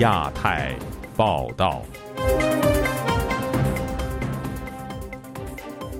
[0.00, 0.74] 亚太
[1.14, 1.82] 报道。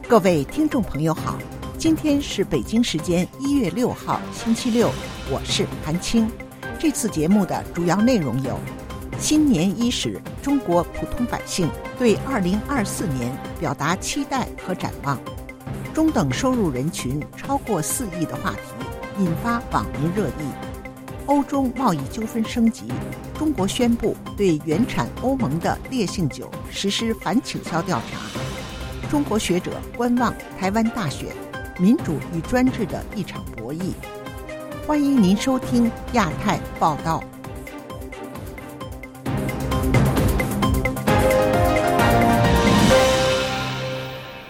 [0.08, 1.37] 各位听众朋友好，
[1.76, 4.90] 今天是北京时间一月六号星期六，
[5.31, 6.31] 我是韩青。
[6.78, 8.58] 这次节目的主要内容有：
[9.19, 15.19] 新年伊始，中国普通百姓对二零二四年表达期待和展望；
[15.92, 20.70] 中等收入人群超过四亿的话题引发网民热议；
[21.30, 22.83] 欧中贸易纠纷升级，
[23.39, 28.19] 中国宣布对原产欧盟的烈性酒实施反倾销调查；
[29.09, 31.29] 中国学者观望台湾大选，
[31.79, 33.93] 民主与专制的一场博弈。
[34.89, 37.23] 欢迎您收听亚太报道。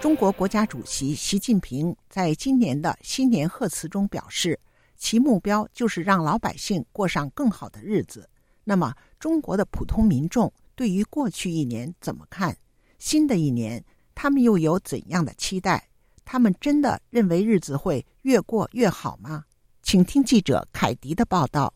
[0.01, 4.59] 中国国家主席习近平在今年的新年贺词中表示，
[5.01, 8.29] 其目标就是让老百姓过上更好的日子。
[8.63, 12.57] 那么，中国的普通民众对于过去一年怎么看？
[12.99, 13.83] 新的一年，
[14.15, 15.89] 他们又有怎样的期待？
[16.23, 19.47] 他们真的认为日子会越过越好吗？
[19.83, 21.73] 请听记者凯迪的报道。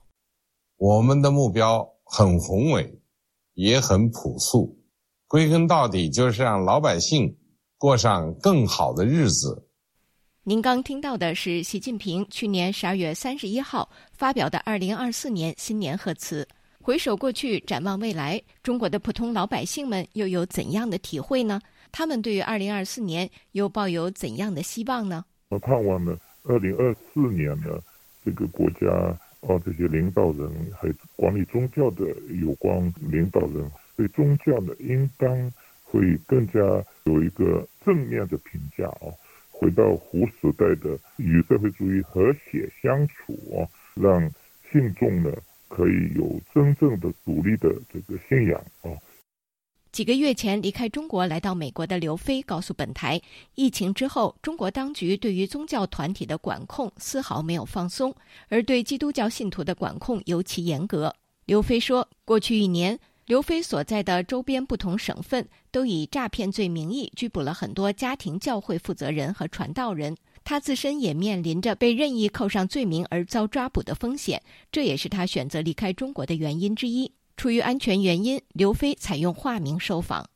[0.77, 3.01] 我们的目标很宏伟，
[3.55, 4.79] 也很朴素，
[5.27, 7.35] 归根到底就是让老百姓
[7.79, 9.64] 过上更好的日子。
[10.47, 16.47] 您刚听到的是习近平去年十二月三十一号发表的二零二四年新年贺词。
[16.83, 21.59] 回首过去，展望未来，中国的普通老百姓们又有怎样的体会呢？
[21.91, 25.25] 他们对于二零二四年又抱有怎样的希望呢？
[25.49, 27.81] 我盼望呢，二零二四年呢。
[28.23, 28.87] 这个国家
[29.41, 30.47] 啊，这些领导人
[30.79, 32.05] 还管理宗教的
[32.43, 35.51] 有关领导人，对宗教呢，应当
[35.83, 36.61] 会更加
[37.05, 39.15] 有一个正面的评价哦，
[39.57, 43.39] 回到胡时代的与社会主义和谐相处，
[43.95, 44.21] 让
[44.71, 45.31] 信众呢
[45.69, 48.91] 可以有真正的独立的这个信仰啊。
[49.93, 53.23] 几个月前离开中国来到美国的刘飞告诉本台，
[53.55, 58.13] 疫情之后，中国当局对于宗教团体的管控丝毫没有放松，
[58.49, 61.15] 而对基督教信徒的管控尤其严格。
[61.47, 70.15] 刘飞说，过去一年，刘飞所在的周边不同省份都以诈骗罪名义拘捕了很多家庭教会负责人和传道人，
[70.45, 77.11] 他自身也面临着被任意扣上罪名而遭抓捕的风险，这也是他选择离开中国的原因之一。
[77.37, 80.29] 出于安全原因，刘飞采用化名受访。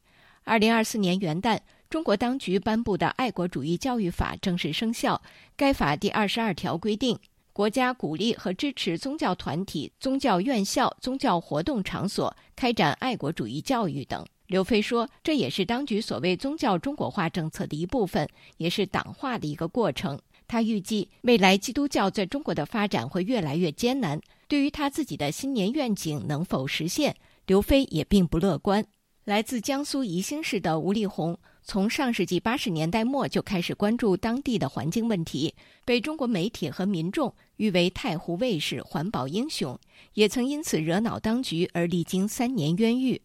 [0.44, 1.60] 二零二四年元旦，
[1.91, 5.20] 中国当局颁布的《爱国主义教育法》正式生效。
[5.56, 7.19] 该法第二十二条规定，
[7.59, 14.25] 国家鼓励和支持宗教团体、宗教院校、宗教活动场所开展爱国主义教育等。
[14.47, 20.17] 刘飞说，这也是当局所谓宗教中国化政策的一部分，也是党化的一个过程。
[20.47, 24.21] 他预计，未来基督教在中国的发展会越来越艰难。
[24.47, 28.87] 对于他自己的新年愿景能否实现，刘飞也并不乐观。
[29.25, 31.37] 来自江苏宜兴市的吴立红，
[31.71, 39.79] 从上世纪八十年代末就开始关注当地的环境问题，被中国媒体和民众誉为“太湖卫士”环保英雄，
[40.15, 43.21] 也曾因此惹恼当局而历经三年冤狱。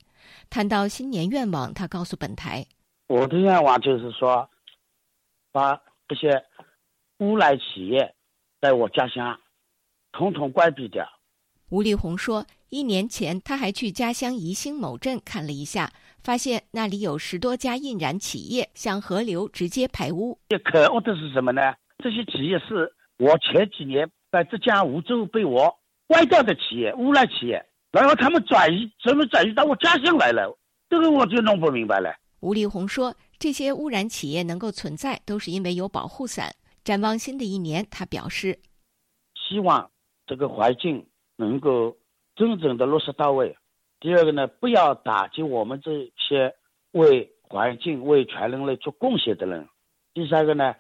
[0.50, 2.66] 谈到新年愿望，他告诉本台
[3.08, 4.50] ：“我的愿望就是说，
[5.54, 6.44] 把这些
[7.20, 8.14] 污染企业
[8.60, 9.40] 在我家乡。”
[10.12, 11.08] 统统关闭掉。
[11.70, 15.94] 吴立红说，一年前他还去家乡宜兴某镇看了一下，
[16.24, 20.40] 发现那里有十多家印染企业向河流直接排污。
[20.64, 21.62] 可恶的是什么呢？
[21.98, 25.74] 这些企业是我前几年在浙江梧州被我
[26.08, 30.58] 关掉的企业，污染企业，然后他们转移，怎么转移到我家乡来了？
[30.90, 32.16] 这个我就弄不明白了。
[32.40, 36.54] 吴立红说，这些污染企业能够存在，都是因为有保护伞。
[36.84, 38.60] 展望新的一年，他表示，
[39.36, 39.90] 希望。
[40.26, 41.06] 这个环境
[41.36, 41.98] 能够
[42.34, 43.58] 真正的落实到位。
[44.03, 46.53] 第二个呢，不要打击我们这些
[46.91, 49.66] 为环境、为全人类做贡献的人。
[50.14, 50.75] 第三个呢，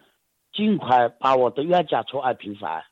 [0.51, 2.83] 尽快把我的冤假错案平反。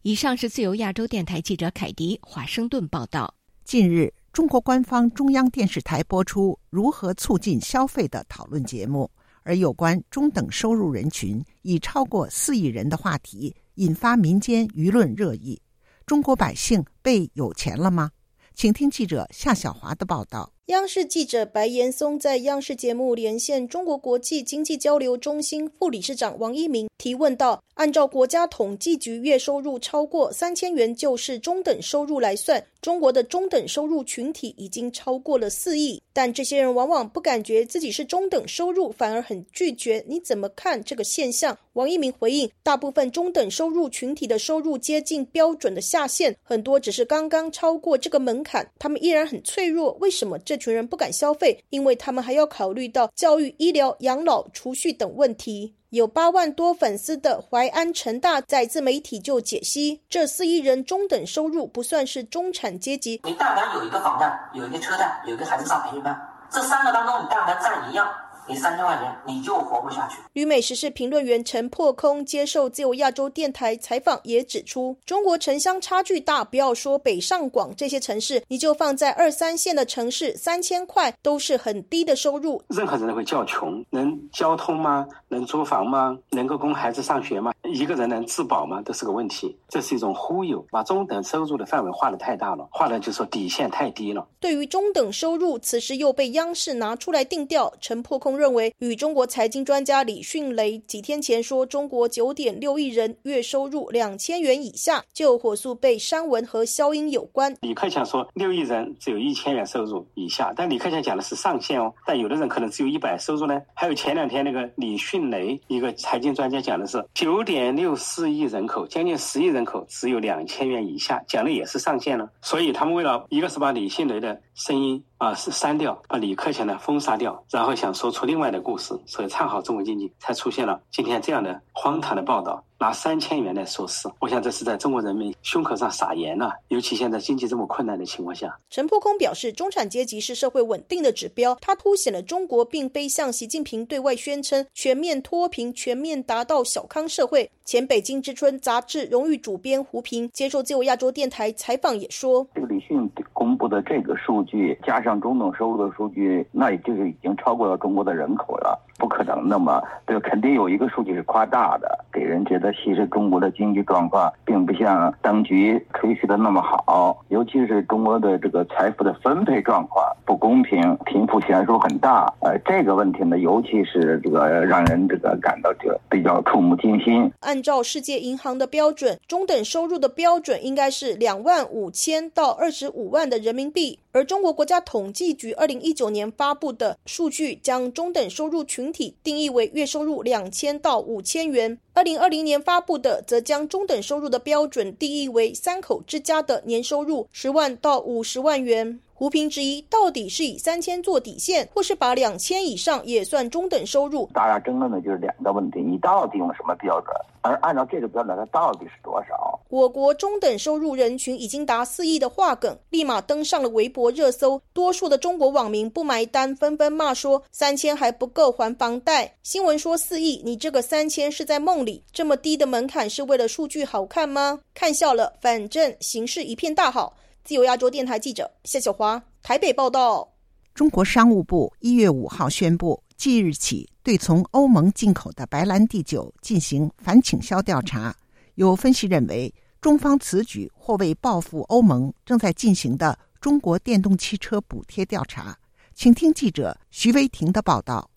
[0.00, 3.34] 以上是自由亚洲电台记者凯迪华盛顿报道。
[3.62, 9.10] 近日，中国官方中央电视台播出如何促进消费的讨论节目，
[9.42, 15.60] 而有关中等收入人群已超过四亿人的话题，引发民间舆论热议。
[16.06, 18.10] 中国百姓被有钱了吗？
[18.54, 20.54] 请听记者夏小华的报道。
[20.68, 40.04] 央视记者白岩松在央视节目连线中国国际经济交流中心副理事长王一鸣提问道：“按照国家统计局月收入超过三千元就是中等收入来算，中国的中等收入群体已经超过了四亿，但这些人往往不感觉自己是中等收入，反而很拒绝。
[40.06, 49.96] 你怎么看这个现象？”王一鸣回应：“大部分中等收入群体的收入接近标准的下限，很多只是刚刚超过这个门槛，他们依然很脆弱。
[50.02, 55.72] 为什么这？”群人不敢消费，因为他们还要考虑到教育、医疗、养老、储蓄等问题。
[55.94, 63.20] 有八万多粉丝的淮安陈大在自媒体就解析：这四亿人中等收入不算是中产阶级。
[63.22, 66.20] 你但凡有一个房贷，有一个车贷，有一个孩子上培训班，
[66.50, 68.08] 这三个当中你但凡占一样。
[68.46, 70.18] 你三千块钱你就活不下去。
[70.34, 82.62] 旅美时事评论员陈破空接受自由亚洲电台采访，也指出，中国城乡差距大，不要说北上广这些城市，你就放在二三线的城市，三千块都是很低的收入。
[82.68, 85.06] 任何人都会叫穷，能交通吗？
[85.28, 86.18] 能租房吗？
[86.30, 87.52] 能够供孩子上学吗？
[87.62, 88.82] 一个人能自保吗？
[88.82, 89.56] 都是个问题。
[89.68, 94.26] 这是一种忽悠，把中等收入的范围画的太大了，画的就说底线太低了。
[94.38, 98.33] 对于中等收入，此时又被央视拿出来定调，陈破空。
[98.36, 107.54] 认为与中国财经专家李迅雷几天前说中国九点六亿人月收入两千元以下就火速被删文和消音有关。
[107.60, 113.60] 李克强说六亿人只有一千元收入以下，但李克强讲的是上限哦，但有的人可能只有一百收入呢。
[113.74, 122.30] 还有前两天那个李迅雷一个财经专家讲的是九点六四亿人口，将近十亿人口只有两千元以下，讲的也是上限了。
[122.42, 125.02] 所以他们为了一个是把李迅雷的声音。
[125.16, 132.62] 啊，是删掉，把李克强呢封杀掉，然后想说出另外的故事，所以唱好中国经济，才出现了今天这样的荒唐的报道。
[132.76, 136.52] 拿三千元来说事，我想这是在中国人民胸口上撒盐了。
[136.68, 141.56] 尤其现在经济这么困难的情况下，陈破空表示，中产阶级是社会稳定的指标。
[141.62, 147.50] 它凸显了中国并非像习近平对外宣称全面脱贫、全面达到小康社会。
[147.64, 153.08] 前北京之春杂志荣誉主编胡平接受自由亚洲电台采访也说：“这个李迅
[153.44, 172.32] 公布的这个数据，加上中等收入的数据，那也就是已经超过了中国的人口了。”不可能那么，这肯定有一个数据是夸大的，给人觉得其实中国的经济状况并不像当局吹嘘的那么好，尤其是中国的这个财富的分配状况不公平，贫富悬殊很大。
[172.40, 177.30] 呃，这个问题呢，尤其是这个让人这个感到这比较触目惊心。
[177.40, 183.98] 按照世界银行的标准，中等收入的标准应该是两万五千到二十五万的人民币。
[184.12, 199.00] 而中国国家统计局二零一九年发布的数据，将中等收入群体定义为月收入两千到五千元；二零二零年发布的，则将中等收入的标准定义为三口之家的年收入十万到五十万元。
[199.16, 204.28] 胡平之一，到底是以三千做底线，或是把两千以上也算中等收入？
[204.34, 207.14] 大家争论的就是两个问题：你到底用什么标准？
[207.42, 209.60] 而按照这个标准，它到底是多少？
[209.68, 214.60] 我国中等收入人群已经达四亿的话梗，立马登上了微博热搜。
[214.72, 222.02] 多数的中国网民不买单，纷纷骂说：“三千还不够还房贷。”新闻说四亿，你这个三千是在梦里？
[222.12, 224.58] 这么低的门槛是为了数据好看吗？
[224.74, 227.14] 看笑了，反正形势一片大好。
[227.44, 230.26] 自由亚洲电台记者谢小华台北报道：
[230.74, 238.16] 中国商务部一月五号宣布，即日起对从欧盟进口的白兰地酒进行反倾销调查。
[238.54, 245.54] 有分析认为，中方此举或为报复欧盟正在进行的中国电动汽车补贴调查。
[245.92, 248.08] 请听记者徐威婷的报道。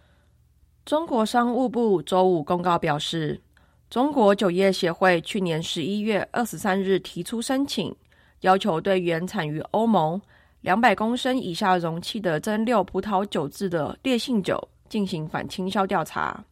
[0.85, 3.41] 中国商务部周五公告表示，
[3.89, 7.93] 中国酒业协会去年十一月二十三日提出申请。
[8.41, 10.21] 要求对原产于欧盟
[10.61, 16.43] 两百公升以下容器的蒸馏葡萄酒制的烈性酒进行反倾销调查。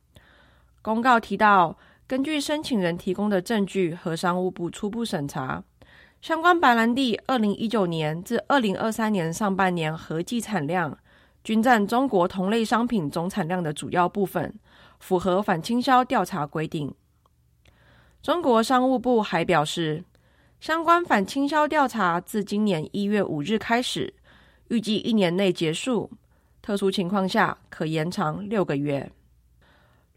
[0.82, 1.78] 公告提到，
[2.08, 5.64] 根据申请人提供的证据和商务部初步审查，
[6.22, 10.98] 相关白兰地二零一九年至二零二三年上半年合计产量
[11.44, 14.54] 均占中国同类商品总产量的主要部分，
[15.00, 16.94] 符合反倾销调查规定。
[18.22, 20.04] 中国商务部还表示。
[20.66, 24.12] 相关反倾销调查自今年一月五日开始，
[24.70, 26.10] 预计一年内结束。
[26.60, 29.12] 特殊情况下可延长六个月。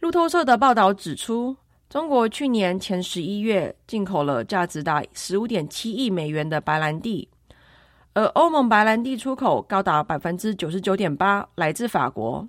[0.00, 1.54] 路透社的报道指出，
[1.90, 7.28] 中国去年前十一月进口了价值达十五点七亿美元的白兰地，
[8.14, 12.48] 而欧盟白兰地出口高达百分之九十九点八来自法国。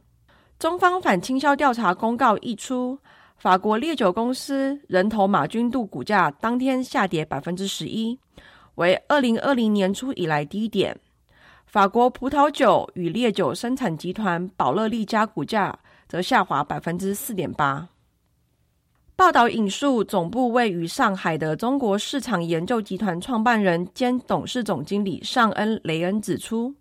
[0.57, 2.97] 中方反倾销调查公告一出。
[3.39, 8.19] 法国烈酒公司人头马均度股价当天下跌百分之十一，
[8.75, 10.99] 为二零二零年初以来低点。
[11.65, 17.87] 法国葡萄酒与烈酒生产集团宝乐利家股价则下滑百分之四点八。
[19.15, 26.75] 报道引述总部位于上海的中国市场研究集团创办人兼董事总经理尚恩·雷恩指出，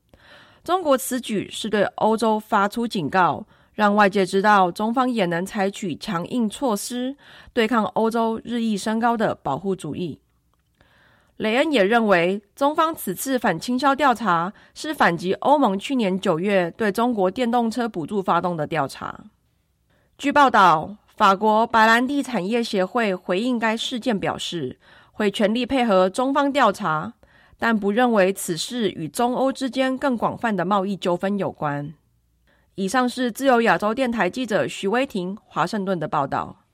[0.64, 3.46] 中国此举是对欧洲发出警告，
[3.78, 7.16] 让外界知道中方也能采取强硬措施
[7.52, 10.18] 对抗欧洲日益升高的保护主义。
[11.36, 19.26] 雷恩也认为，中方此次反倾销调查是反击欧盟去年九月对中国电动车补助发动的调查。
[20.18, 20.96] 据报道。
[21.18, 24.78] 法国白兰地产业协会回应该事件表示，
[25.10, 27.14] 会全力配合中方调查，
[27.58, 31.92] 但不认为此事与中欧之间更广泛的贸易纠纷有关。
[32.78, 36.64] 以上是自由亚洲电台记者徐威婷华盛顿的报道。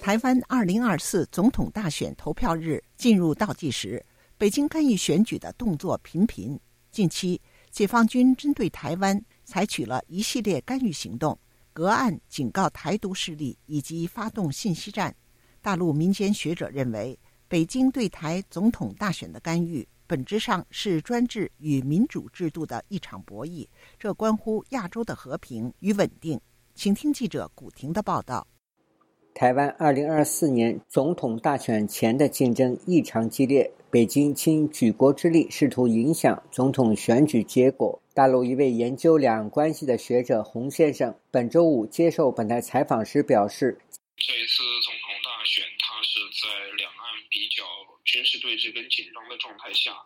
[0.00, 4.02] 台湾二零二四总统大选投票日进入倒计时。
[4.38, 6.58] 北京干预选举的动作频频。
[6.90, 7.38] 近期，
[7.70, 11.38] 解放军针对台湾采取了一系列干预行动，
[11.74, 15.14] 隔岸警告台独势力以及发动信息战。
[15.60, 23.66] 大陆民间学者认为，北京对台总统大选的干预，本质上是专制与民主制度的一场博弈，
[23.98, 26.40] 这关乎亚洲的和平与稳定。
[26.74, 28.46] 请听记者古婷的报道。
[29.34, 33.70] 台湾二零二四年总统大选前的竞争异常激烈。
[33.90, 38.00] 北京倾举国之力试图影响总统选举结果。
[38.12, 43.78] 大陆一位研究两岸关系的学者洪先生本周五接受本台采访时表示
[44.18, 47.46] ：“这一次总统大选，它是在两岸比
[48.14, 49.96] 军事对峙跟紧张的状态下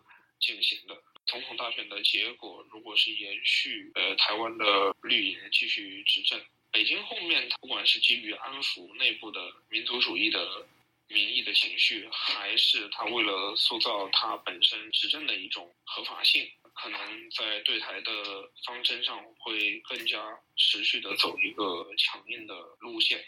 [0.41, 0.97] 进行的。
[1.27, 10.67] 总统大选的结果，如果是延续，呃，台湾的绿营继续执政，北京后面不管是基于安抚内部的民族主义的。”
[11.11, 18.13] 民意的情绪，还是他为了塑造他本身执政的一种合法性，可能在对台的
[18.67, 23.25] 方针上会更加持续的走一个强硬的路线。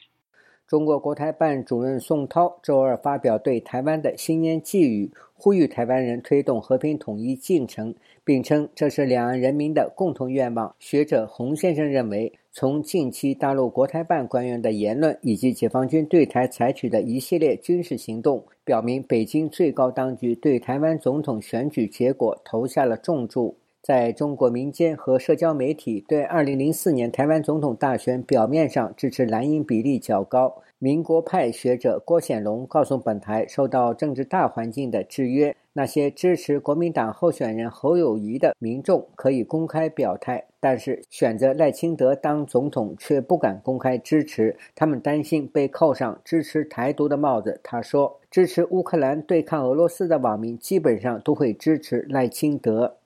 [0.70, 10.72] 中国国台办主任宋涛周二发表对台湾的新年寄语，呼吁台湾人推动和平统一进程，并称这是两岸人民的共同愿望。
[10.78, 12.32] 学者洪先生认为。
[12.52, 23.56] 从近期大陆国台办官员的言论，以及解放军对台采取的一系列军事行动，表明北京最高当局对台湾总统选举结果投下了重注。
[23.82, 35.56] 在中国民间和社交媒体对2004年台湾总统大选表面上支持蓝营比例较高，民国派学者郭显龙告诉本台，受到政治大环境的制约。
[35.72, 47.60] 那些支持国民党候选人侯友谊的民众可以公开表态，但是选择赖清德当总统却不敢公开支持，他们担心被扣上支持台独的帽子。
[47.62, 52.96] 他说：“支持乌克兰对抗俄罗斯的网民基本上都会支持赖清德。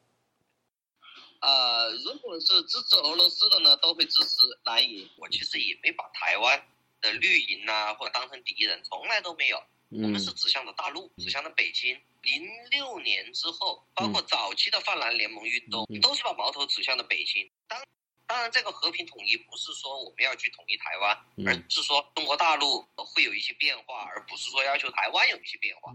[1.45, 5.07] 呃，如果是支持俄罗斯的呢，都会支持蓝营。
[5.19, 6.59] 我其实也没把台湾
[7.03, 9.63] 的绿营啊或者当成敌人，从来都没有。
[9.91, 17.51] 我们是指向的大陆，指向的北京。”零六年之后，包括早期的泛蓝联盟运动，都是把矛头指向的北京。
[17.69, 17.79] 当
[18.27, 21.15] 当然，这个和平统一不是说我们要去统一台湾，
[21.47, 25.93] 而是说中国大陆会有一些变化，而不是说要求台湾有一些变化。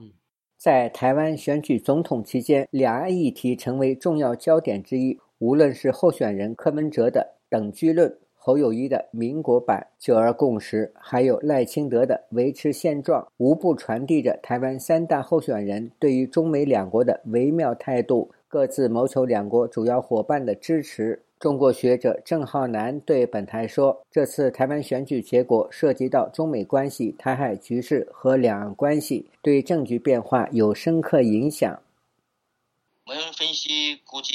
[0.56, 5.20] 在台湾选举总统期间，两岸议题成为重要焦点之一。
[5.39, 8.15] 无论是候选人柯文哲的等居论。
[8.41, 21.22] 侯友谊的民国版九二共识，还有赖清德的维持现状，无不传递着台湾三大候选人对于中美两国的微妙态度，各自谋求两国主要伙伴的支持。
[21.38, 31.81] 中国学者郑浩南对本台说：“这次台湾选举结果涉及到中美关系、台海局势和两岸关系，对政局变化有深刻影响。”
[33.05, 34.34] 我们分析估计，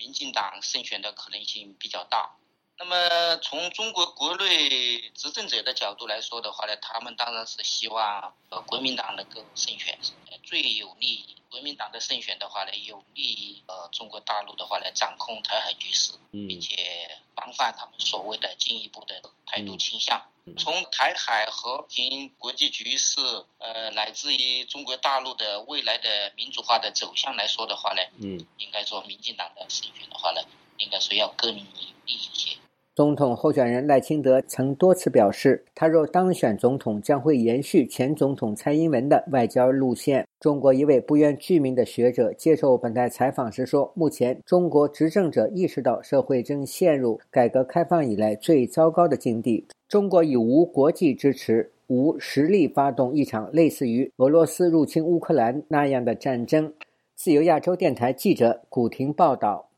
[0.00, 2.39] 民进党胜选的可能性比较大。
[2.82, 9.98] 那么从中国国内执政者的角度来说的话呢，他们当然是希望呃国民党能够胜选，
[10.42, 20.26] 最有利国民党的胜选的话呢，有利于呃中国大陆的话呢掌控台海局势，并且防范他们所谓的进一步的台独倾向。
[20.58, 23.20] 从台海和平国际局势，
[23.58, 30.40] 呃，乃至于中国大陆的未来的民主化的走向来说的话呢，嗯，应该说民进党的胜选的话呢，
[30.78, 32.56] 应该说要更有利一些。
[32.96, 40.26] 总统候选人赖清德曾多次表示，他若当选总统，将会延续前总统蔡英文的外交路线。
[40.40, 56.74] 中国一位不愿具名的学者接受本台采访时说：“目前中国执政者意识到社会正陷入改革开放以来最糟糕的境地，中国已无国际支持，无实力发动一场类似于俄罗斯入侵乌克兰那样的战争。
[57.14, 59.69] 自由亚洲电台记者古婷报道。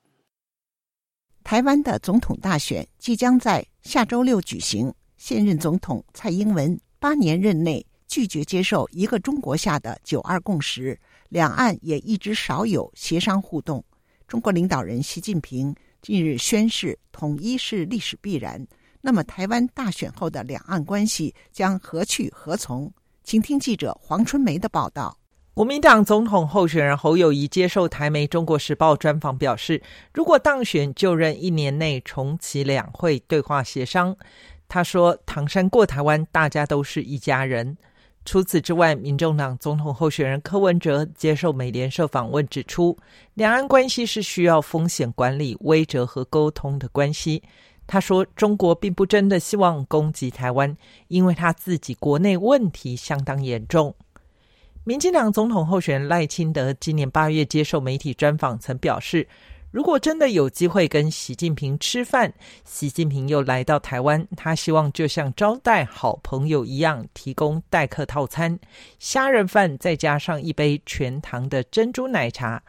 [1.44, 4.92] 台湾的总统大选即将在下周六举行。
[5.16, 10.98] 现任总统蔡英文八年任内拒绝接受一个中国下的“九二共识”，
[11.30, 13.84] 两岸也一直少有协商互动。
[14.26, 18.66] 中国领导人习近平近日宣誓，统一是历史必然。
[19.00, 22.92] 那么，台湾大选后的两岸关系将何去何从？
[23.22, 25.16] 请听记者黄春梅的报道。
[25.54, 29.82] 国民党总统候选人侯友谊接受台媒《中国时报》专访表示，
[30.14, 34.16] 如果当选就任一年内重启两会对话协商。
[34.66, 37.76] 他说：“唐山过台湾，大家都是一家人。”
[38.24, 42.96] 除此之外，民众党总统候选人柯文哲接受美联社访问指出，
[43.34, 47.42] 两岸关系是需要风险管理、威慑和沟通的关系。
[47.86, 50.74] 他说：“中国并不真的希望攻击台湾，
[51.08, 53.94] 因为他自己国内问题相当严重。”
[54.84, 59.24] 民进党总统候选人赖清德今年八月接受媒体专访，曾表示，
[59.70, 62.34] 如果真的有机会跟习近平吃饭，
[62.64, 68.58] 习近平又来到台湾，他希望就像招待好朋友一样，提供待客套餐，
[68.98, 72.60] 虾仁饭再加上一杯全糖的珍珠奶茶。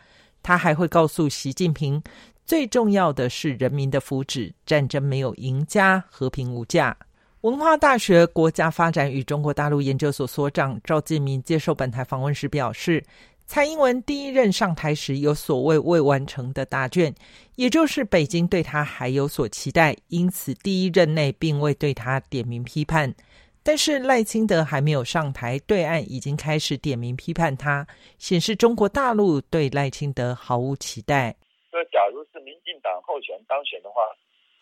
[0.44, 2.00] 他还会告诉习近平，
[2.46, 6.96] 最重要的是人民的福祉，战争没有赢家，和平无价。
[7.44, 13.04] 文化大学国家发展与中国大陆研究所所长赵建明接受本台访问时表示，
[13.46, 17.14] 蔡英文第一任上台时有所谓未完成的答卷，
[17.58, 23.14] 也就是北京对他还有所期待，因此第一任内并未对他点名批判。
[23.62, 27.86] 但是赖清德还没有上台，对岸已经开始点名批判他，
[28.20, 31.36] 显示中国大陆对赖清德毫无期待。
[31.72, 34.02] 说，假如是民进党候选当选的话，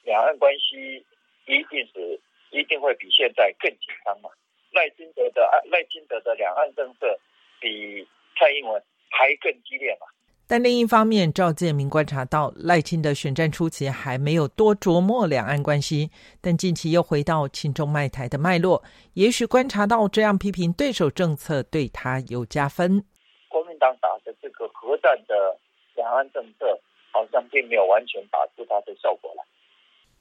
[0.04, 0.98] 两岸关系
[1.46, 2.20] 一定是。
[2.52, 4.30] 一定会比现在更紧张嘛？
[4.72, 7.20] 赖清德的赖清德的两岸政策
[7.60, 10.08] 比蔡英文还更激烈嘛？
[10.48, 23.06] 但另一方面，赵建明观察到，赖清德选战初期还没有多琢磨两岸关系，但近期又回到亲中卖台的脉络，也许观察到这样批评对手政策对他有加分。
[23.48, 25.58] 国民党打的这个核战的
[25.96, 26.78] 两岸政策，
[27.12, 29.44] 好像并没有完全打出它的效果来。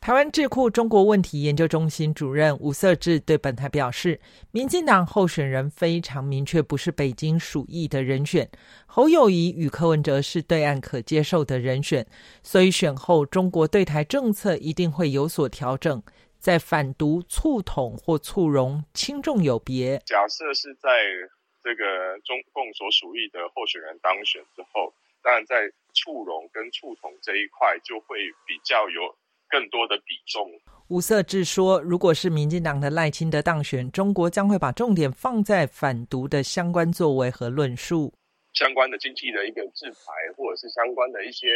[0.00, 4.18] 台湾智库中国问题研究中心主任吴色志对本台表示，
[4.50, 8.50] 民进党候选人非常明确，不是北京属意的人选。
[8.86, 12.06] 侯友谊与柯文哲是对岸可接受的人选，
[12.42, 16.02] 所以选后中国对台政策一定会有所调整，
[16.38, 19.98] 在反独、促统或促融轻重有别。
[20.06, 20.88] 假设是在
[21.62, 29.14] 这个中共所属意的候选人当选之后，当然在促融跟促统这一块就会比较有。
[29.50, 30.48] 更多的比重。
[30.88, 38.12] 吴色志说：“如果是民进党的赖清德当选，中国将会把重点放在反毒的相关作为和论述，
[38.54, 41.46] 相关的经济的一个制裁，或者是相关的一些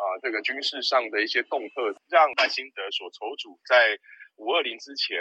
[0.00, 3.98] 啊这个军事上的一些恫吓，让赖清德所筹组在
[4.36, 5.18] 五二零之前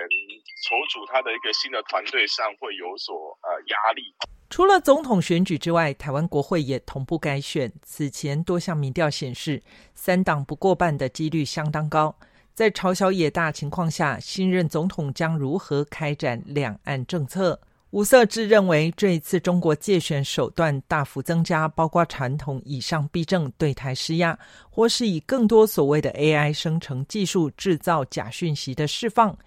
[0.64, 3.27] 筹组他的一个新的团队上会有所呃
[3.68, 4.02] 压力。”
[4.50, 7.72] 除了总统选举之外，台湾国会也同步改选。
[7.84, 9.62] 此前多项民调显示，
[9.94, 12.16] 三党不过半的几率相当高。
[12.54, 17.60] 在朝小野大情况下，新任总统将如何开展两岸政策？
[17.92, 24.38] 吴色志认为，这一次中国借选手段大幅增加，包括传统以上逼政对台施压，
[24.70, 29.38] 或是以更多所谓的 AI 生成技术制造假讯息的释放。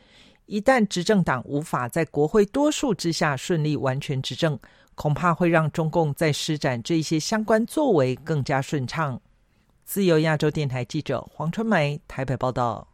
[0.51, 4.59] 一旦执政党无法在国会多数之下顺利完全执政，
[4.97, 9.21] 恐怕会让中共在施展这些相关作为更加顺畅。
[9.85, 12.85] 自由亚洲电台记者黄春梅台北报道。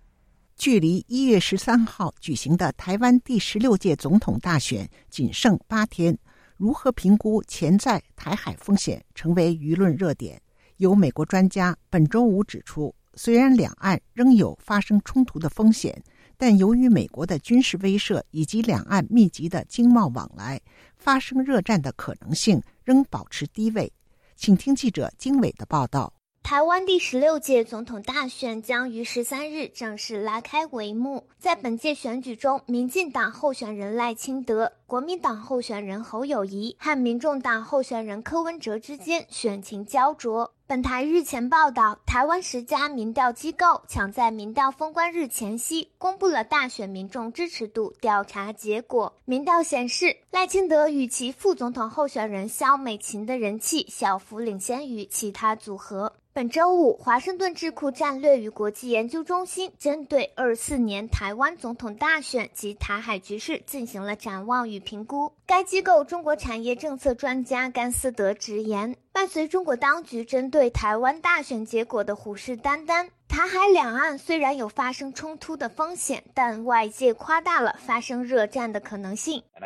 [0.55, 6.19] 距离一月十三号举行的台湾第十六届总统大选仅剩八天，
[6.59, 10.39] 如何评估潜在台海风险成为舆论热点。
[10.77, 16.05] 有美国专家本周五指出，虽然两岸仍有发生冲突的风险。
[16.39, 20.61] 但由于美国的军事威慑以及两岸密集的经贸往来，
[20.97, 23.93] 发生热战的可能性仍保持低位。
[24.37, 31.27] 请听记者经纬的报道：台湾第十六届总统大选将于十三日正式拉开帷幕。
[31.39, 40.53] 在本届选举中，民进党候选人赖清德、国民党候选人侯友谊和民众党候选人柯文哲之间选情焦灼。
[40.65, 49.13] 本台日前报道，台湾十家民调机构抢在民调封关日前夕，公布了大选民众支持度调查结果。
[49.25, 56.13] 民调显示，赖清德与其副总统候选人萧美琴的人气小幅领先于其他组合。
[56.33, 65.33] 本周五，华盛顿智库战略与国际研究中心针对二四年台湾总统大选及台海局势进行了展望与评估。
[65.47, 73.09] 该机构中国产业政策专家甘思德直言，伴随中国当局针对台湾大选结果的虎视眈眈。
[73.37, 79.43] 台海两岸虽然有发生冲突的风险，但外界夸大了发生热战的可能性。
[79.53, 79.61] 我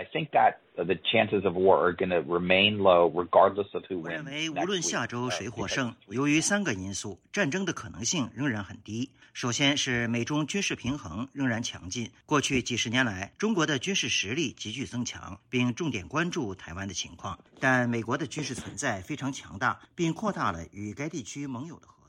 [4.11, 9.09] 认为，无论下周谁获胜，由于三个因素，战争的可能性仍然很低。
[9.33, 12.11] 首先是美中军事平衡仍然强劲。
[12.27, 17.39] 过去几十年来，中国的军事实力急剧增强，并重点关注台湾的情况。
[17.61, 22.00] 但美国的军事存在非常强大，并扩大了与该地区盟友的合。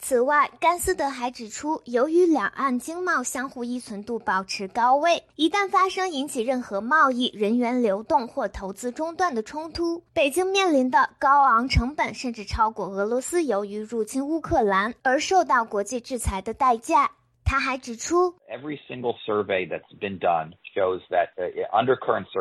[0.00, 17.10] 此外，甘斯德还指出，由于两岸经贸相互依存度保持高位，一旦发生引起任何贸易、人员流动或投资中断的冲突，北京面临的高昂成本甚至超过俄罗斯由于入侵乌克兰而受到国际制裁的代价。
[17.48, 18.34] 他还指出，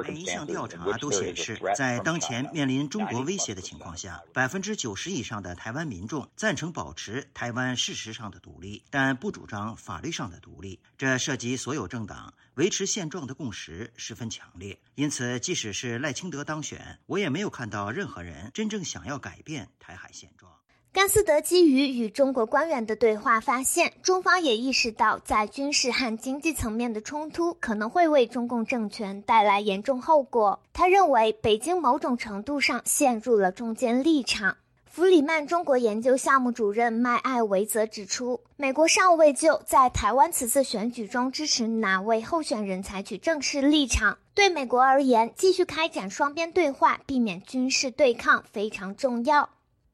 [0.05, 10.77] 每一项调查都显示，在当前面临中国威胁的情况下，百分之九十以上的台湾民众赞成保持台湾事实上的独立，但不主张法律上的独立。
[10.97, 14.77] 这涉及所有政党，维持现状的共识十分强烈。
[14.95, 20.51] 因此，即使是赖清德当选，我也没有看到任何人真正想要改变台海现状。
[20.97, 30.59] 甘斯德基于与中国官员的对话发现，中方也意识到，在军事和经济层面的冲突可能会为中共政权带来严重后果。
[30.73, 34.57] 他认为，北京某种程度上陷入了中间立场。
[34.87, 44.17] 弗里曼中国研究项目主任麦艾维则指出，美国尚未就在台湾此次选举中支持哪位候选人采取正式立场。
[44.33, 49.47] 对美国而言，继续开展双边对话，避免军事对抗非常重要。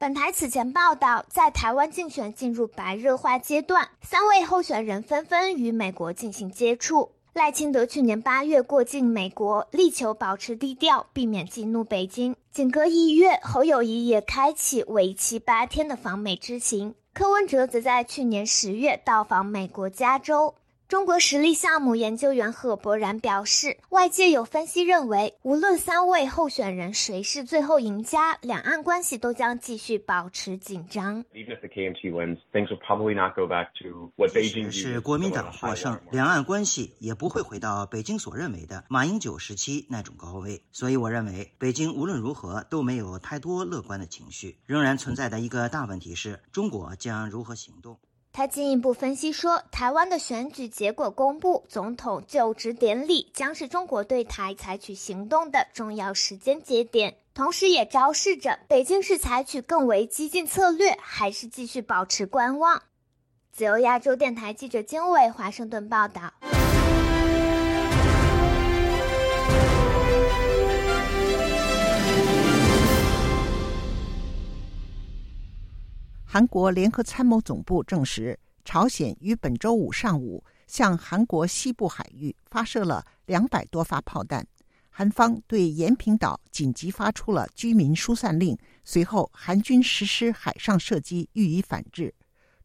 [0.03, 7.13] 本台此前报道，在台湾竞选进入白热化阶段，三位候选人纷纷与美国进行接触。
[7.31, 12.35] 赖清德去年八月过境美国，力求保持低调，避免激怒北京。
[12.51, 16.93] 仅隔一月，侯友谊也开启为期八天的访美之行。
[17.13, 20.53] 柯文哲则在去年十月到访美国加州。
[20.93, 31.25] 中国实力项目研究员贺博然表示，外界有分析认为，无论三位候选人谁是最后赢家，两岸关系都将继续保持紧张。
[31.33, 31.55] 即使
[34.71, 40.61] 是国民党获胜，两岸关系也不会回到北京所认为的马英九时期那种高位。
[40.71, 44.59] 所以，我认为北京无论如何都没有太多乐观的情绪。
[44.67, 47.97] 仍然存在的一个大问题是中国将如何行动。
[48.35, 62.81] 他进一步分析说，台湾的选举结果公布，总统就职典礼将是中国对台采取行动的重要时间节点，同时也昭示着北京是采取更为激进策略，还是继续保持观望。
[63.51, 66.33] 自由亚洲电台记者经纬华盛顿报道。
[76.33, 84.43] 韩国联合参谋总部证实，朝鲜于本周五上午向韩国西部海域发射了两百多发炮弹。
[84.89, 92.11] 韩方对延坪岛紧急发出了居民疏散令，随后韩军实施海上射击予以反制。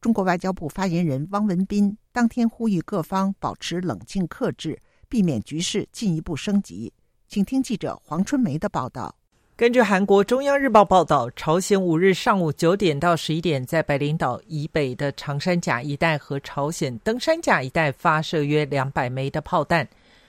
[0.00, 6.90] 中国外交部发言人汪文斌当天呼吁各方保持冷静克制，避免局势进一步升级。
[7.28, 9.17] 请听记者黄春梅的报道。
[9.59, 19.85] 根据韩国中央日报报道，朝鲜五日上午九点到十一点，在白领岛以北的长山甲一带和朝鲜登山甲一带发射约两百枚的炮弹。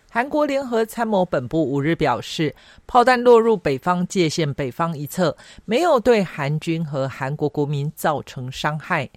[0.10, 2.56] 韩国联合参谋本部五日表示，
[2.88, 9.08] 炮弹落入北方界线北方一侧，没有对韩军和韩国国民造成伤害。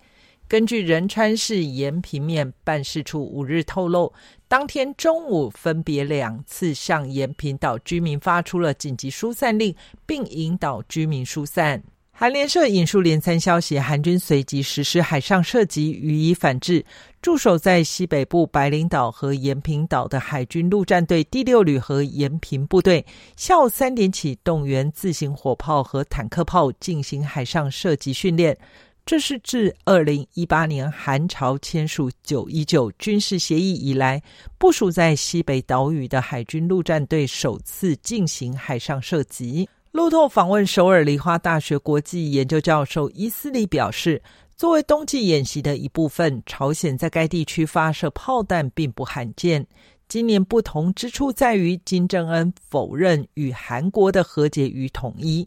[0.49, 4.13] 根据仁川市延平面办事处五日透露，
[4.49, 9.75] 当天中午分别两次向延平岛居民发出了紧急疏散令，
[10.05, 11.83] 并引导居民疏散。
[12.15, 16.85] 韩联社引述连参消息，韩军随即实施海上射击予以反制。
[17.23, 28.57] 驻守在西北部白领岛和延平岛的海军陆战队第六旅和延平部队，下午三点起动员自行火炮和坦克炮进行海上射击训练。
[29.05, 34.23] 这是自二零一八年韩朝签署九一九军事协议以来，
[34.59, 39.69] 部署在西北岛屿的海军陆战队首次进行海上射击。
[39.91, 44.23] 路透访问首尔梨花大学国际研究教授伊斯里表示，
[44.57, 49.67] 作为冬季演习的一部分，朝鲜在该地区发射炮弹并不罕见。
[50.09, 55.47] 今年不同之处在于，金正恩否认与韩国的和解与统一。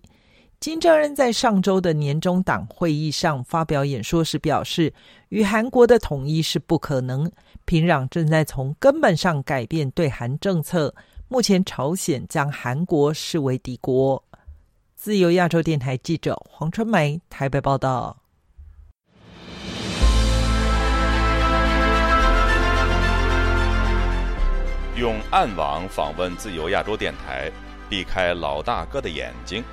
[0.65, 4.91] 金正恩在上周的年终党会议上发表演说时表示，
[5.29, 7.31] 与韩国的统一是不可能。
[7.65, 10.91] 平壤正在从根本上改变对韩政策。
[11.27, 14.23] 目前，朝鲜将韩国视为敌国。
[14.95, 18.17] 自由亚洲电台记者黄春梅台北报道。
[24.97, 27.51] 用暗网访问自由亚洲电台，
[27.87, 29.63] 避开老大哥的眼睛。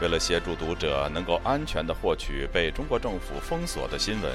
[0.00, 4.32] 为了协助读者能够安全的获取被中国政府封锁的新闻，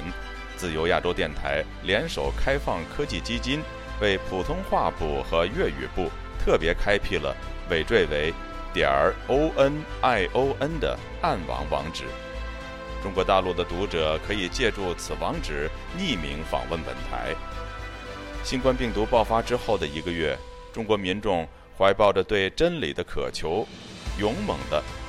[0.57, 3.61] 自由亚洲电台联手开放科技基金，
[4.01, 6.09] 为普通话部和粤语部
[6.43, 7.35] 特别开辟了
[7.69, 8.33] 尾缀为
[8.73, 12.03] 点儿 o n i o n 的暗网网址。
[13.01, 17.33] 中国大陆的读者可以借助此网址匿名访问本台。
[18.43, 20.37] 新冠病毒爆发之后的一个月，
[20.73, 21.47] 中国民众
[21.77, 23.65] 怀抱着对真理的渴求，
[24.19, 24.83] 勇猛地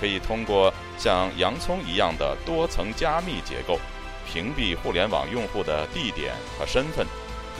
[0.00, 3.78] 可以通过像洋葱一样的多层加密结构，
[4.26, 7.06] 屏蔽互联网用户的地点和身份，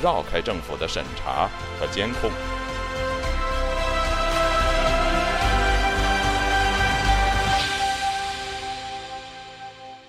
[0.02, 1.48] 绕开政府的审查
[1.78, 2.30] 和监控。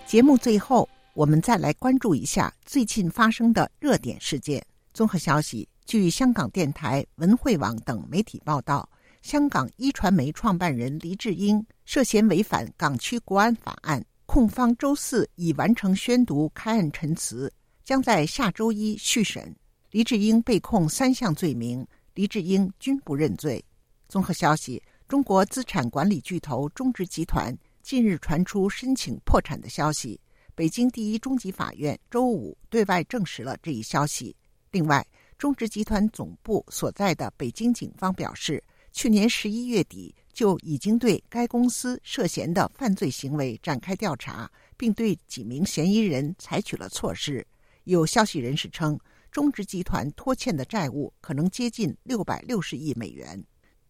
[0.06, 4.66] 节目最后，我们再来关注一下最近发生的热点事件。
[4.94, 5.68] 综合消息。
[5.86, 8.88] 据香港电台、文汇网等媒体报道，
[9.30, 17.54] 香港一传媒创办人黎智英涉嫌违反港区国安法案，控方周四已完成宣读开案陈词，
[17.86, 19.56] 将在下周一续审。
[19.92, 23.64] 黎智英被控三项罪名，黎智英均不认罪。
[24.08, 30.20] 综合消息：中国资产管理巨头中植集团近日传出申请破产的消息，
[30.56, 34.36] 北京第一中级法院周五对外证实了这一消息。
[34.72, 35.06] 另外，
[35.38, 47.46] 中植集团总部所在的北京警方表示，去年十一月底就已经对该公司涉嫌的犯罪行为展开调查，并对几名嫌疑人采取了措施。
[47.84, 49.00] 有消息人士称，
[49.32, 53.42] 中植集团拖欠的债务可能接近六百六十亿美元。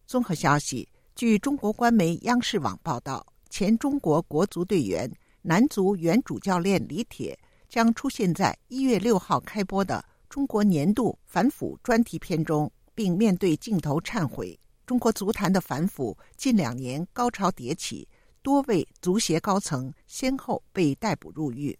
[0.06, 5.10] 综合消息，据中国官媒央视网报道，前中国国足队员、
[5.42, 10.04] 男足原主教练李铁将出现在一月六号开播的。
[10.28, 14.59] 中国年度反腐专题片中，并面对镜头忏悔。
[14.90, 18.08] 中国足坛的反腐近两年高潮迭起，
[18.42, 21.78] 多位足协高层先后被逮捕入狱。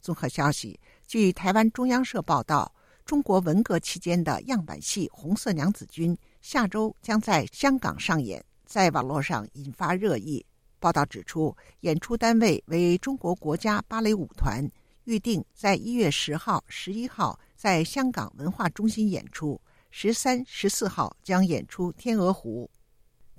[0.00, 10.42] 综合消息，据台湾中央社报道，中国文革期间的样板戏《红色娘子军》下周将在香港上演，在网络上引发热议。
[10.80, 14.66] 报道指出，演出单位为中国国家芭蕾舞团，
[15.04, 19.60] 预定在一月十号、十一号在香港文化中心演出，
[19.98, 22.70] 十三、十四号将演出《天鹅湖》。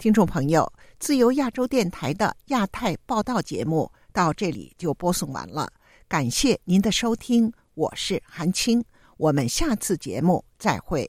[0.01, 5.71] 听众朋友，自由亚洲电台的亚太报道节目到这里就播送完了，
[6.07, 8.83] 感谢您的收听，我是韩青，
[9.17, 11.07] 我们下次节目再会。